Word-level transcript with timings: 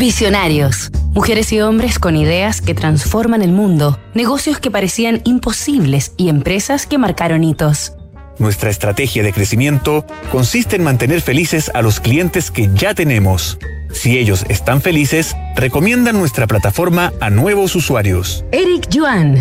Visionarios. 0.00 0.90
Mujeres 1.12 1.52
y 1.52 1.60
hombres 1.60 1.98
con 1.98 2.16
ideas 2.16 2.62
que 2.62 2.74
transforman 2.74 3.42
el 3.42 3.52
mundo, 3.52 4.00
negocios 4.14 4.58
que 4.58 4.70
parecían 4.70 5.20
imposibles 5.26 6.14
y 6.16 6.30
empresas 6.30 6.86
que 6.86 6.96
marcaron 6.96 7.44
hitos. 7.44 7.92
Nuestra 8.38 8.70
estrategia 8.70 9.22
de 9.22 9.34
crecimiento 9.34 10.06
consiste 10.32 10.76
en 10.76 10.84
mantener 10.84 11.20
felices 11.20 11.70
a 11.74 11.82
los 11.82 12.00
clientes 12.00 12.50
que 12.50 12.70
ya 12.72 12.94
tenemos. 12.94 13.58
Si 13.92 14.16
ellos 14.16 14.46
están 14.48 14.80
felices, 14.80 15.36
recomiendan 15.54 16.18
nuestra 16.18 16.46
plataforma 16.46 17.12
a 17.20 17.28
nuevos 17.28 17.76
usuarios. 17.76 18.42
Eric 18.52 18.88
Yuan, 18.88 19.36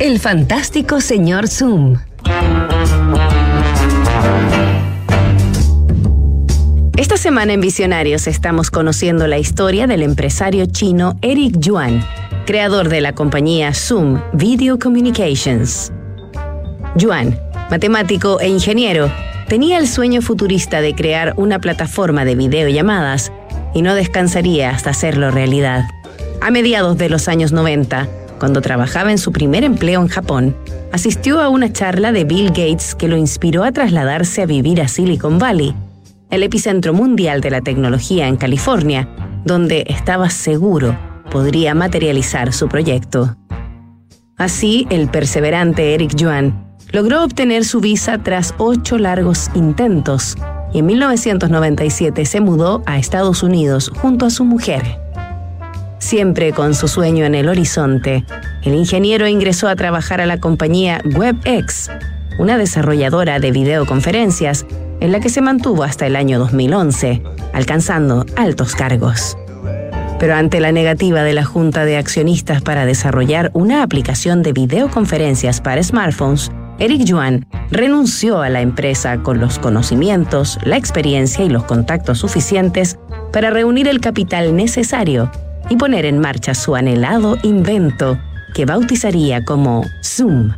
el 0.00 0.18
fantástico 0.18 1.00
señor 1.00 1.46
Zoom. 1.46 1.98
Semana 7.22 7.52
en 7.52 7.60
Visionarios 7.60 8.26
estamos 8.26 8.72
conociendo 8.72 9.28
la 9.28 9.38
historia 9.38 9.86
del 9.86 10.02
empresario 10.02 10.66
chino 10.66 11.16
Eric 11.22 11.56
Yuan, 11.56 12.04
creador 12.46 12.88
de 12.88 13.00
la 13.00 13.14
compañía 13.14 13.72
Zoom 13.74 14.20
Video 14.32 14.76
Communications. 14.76 15.92
Yuan, 16.96 17.38
matemático 17.70 18.40
e 18.40 18.48
ingeniero, 18.48 19.08
tenía 19.46 19.78
el 19.78 19.86
sueño 19.86 20.20
futurista 20.20 20.80
de 20.80 20.96
crear 20.96 21.34
una 21.36 21.60
plataforma 21.60 22.24
de 22.24 22.34
videollamadas 22.34 23.30
y 23.72 23.82
no 23.82 23.94
descansaría 23.94 24.70
hasta 24.70 24.90
hacerlo 24.90 25.30
realidad. 25.30 25.84
A 26.40 26.50
mediados 26.50 26.98
de 26.98 27.08
los 27.08 27.28
años 27.28 27.52
90, 27.52 28.08
cuando 28.40 28.62
trabajaba 28.62 29.12
en 29.12 29.18
su 29.18 29.30
primer 29.30 29.62
empleo 29.62 30.02
en 30.02 30.08
Japón, 30.08 30.56
asistió 30.90 31.40
a 31.40 31.50
una 31.50 31.72
charla 31.72 32.10
de 32.10 32.24
Bill 32.24 32.48
Gates 32.48 32.96
que 32.96 33.06
lo 33.06 33.16
inspiró 33.16 33.62
a 33.62 33.70
trasladarse 33.70 34.42
a 34.42 34.46
vivir 34.46 34.82
a 34.82 34.88
Silicon 34.88 35.38
Valley, 35.38 35.72
el 36.32 36.42
epicentro 36.42 36.94
mundial 36.94 37.42
de 37.42 37.50
la 37.50 37.60
tecnología 37.60 38.26
en 38.26 38.36
California, 38.36 39.06
donde 39.44 39.84
estaba 39.88 40.30
seguro 40.30 40.98
podría 41.30 41.74
materializar 41.74 42.54
su 42.54 42.68
proyecto. 42.68 43.36
Así, 44.38 44.86
el 44.88 45.08
perseverante 45.08 45.94
Eric 45.94 46.16
Yuan 46.16 46.74
logró 46.90 47.22
obtener 47.22 47.64
su 47.64 47.80
visa 47.80 48.16
tras 48.16 48.54
ocho 48.56 48.96
largos 48.96 49.50
intentos 49.54 50.36
y 50.72 50.78
en 50.78 50.86
1997 50.86 52.24
se 52.24 52.40
mudó 52.40 52.82
a 52.86 52.98
Estados 52.98 53.42
Unidos 53.42 53.92
junto 54.00 54.24
a 54.24 54.30
su 54.30 54.46
mujer. 54.46 54.82
Siempre 55.98 56.52
con 56.52 56.74
su 56.74 56.88
sueño 56.88 57.26
en 57.26 57.34
el 57.34 57.48
horizonte, 57.50 58.24
el 58.62 58.74
ingeniero 58.74 59.28
ingresó 59.28 59.68
a 59.68 59.76
trabajar 59.76 60.22
a 60.22 60.26
la 60.26 60.40
compañía 60.40 61.02
WebEx, 61.14 61.90
una 62.38 62.56
desarrolladora 62.56 63.38
de 63.38 63.52
videoconferencias 63.52 64.64
en 65.02 65.10
la 65.10 65.18
que 65.18 65.28
se 65.28 65.40
mantuvo 65.40 65.82
hasta 65.82 66.06
el 66.06 66.14
año 66.14 66.38
2011, 66.38 67.22
alcanzando 67.52 68.24
altos 68.36 68.76
cargos. 68.76 69.36
Pero 70.20 70.36
ante 70.36 70.60
la 70.60 70.70
negativa 70.70 71.24
de 71.24 71.32
la 71.32 71.44
Junta 71.44 71.84
de 71.84 71.96
Accionistas 71.96 72.62
para 72.62 72.86
desarrollar 72.86 73.50
una 73.52 73.82
aplicación 73.82 74.44
de 74.44 74.52
videoconferencias 74.52 75.60
para 75.60 75.82
smartphones, 75.82 76.52
Eric 76.78 77.02
Yuan 77.02 77.44
renunció 77.72 78.42
a 78.42 78.48
la 78.48 78.60
empresa 78.60 79.18
con 79.24 79.40
los 79.40 79.58
conocimientos, 79.58 80.60
la 80.62 80.76
experiencia 80.76 81.44
y 81.44 81.48
los 81.48 81.64
contactos 81.64 82.20
suficientes 82.20 82.96
para 83.32 83.50
reunir 83.50 83.88
el 83.88 84.00
capital 84.00 84.54
necesario 84.54 85.32
y 85.68 85.76
poner 85.76 86.04
en 86.04 86.20
marcha 86.20 86.54
su 86.54 86.76
anhelado 86.76 87.38
invento 87.42 88.20
que 88.54 88.66
bautizaría 88.66 89.44
como 89.44 89.84
Zoom. 90.04 90.52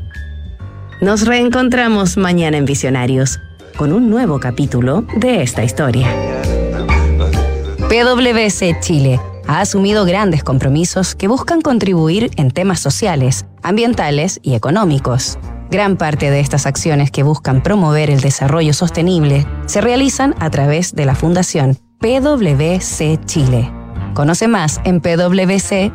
Nos 1.00 1.26
reencontramos 1.26 2.18
mañana 2.18 2.58
en 2.58 2.66
Visionarios 2.66 3.40
con 3.76 3.92
un 3.92 4.10
nuevo 4.10 4.40
capítulo 4.40 5.04
de 5.16 5.42
esta 5.42 5.64
historia. 5.64 6.08
PwC 7.88 8.80
Chile 8.80 9.20
ha 9.46 9.60
asumido 9.60 10.04
grandes 10.04 10.42
compromisos 10.42 11.14
que 11.14 11.28
buscan 11.28 11.60
contribuir 11.60 12.30
en 12.36 12.50
temas 12.50 12.80
sociales, 12.80 13.46
ambientales 13.62 14.40
y 14.42 14.54
económicos. 14.54 15.38
Gran 15.70 15.96
parte 15.96 16.30
de 16.30 16.40
estas 16.40 16.66
acciones 16.66 17.10
que 17.10 17.22
buscan 17.22 17.62
promover 17.62 18.10
el 18.10 18.20
desarrollo 18.20 18.72
sostenible 18.72 19.46
se 19.66 19.80
realizan 19.80 20.34
a 20.38 20.50
través 20.50 20.94
de 20.94 21.04
la 21.04 21.14
Fundación 21.14 21.76
PwC 21.98 23.24
Chile. 23.26 23.70
Conoce 24.14 24.46
más 24.46 24.80
en 24.84 25.00
pwc.cl. 25.00 25.90